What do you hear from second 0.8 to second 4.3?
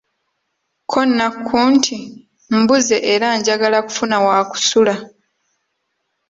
Ko Nakku nti, mbuze era njagala kufuna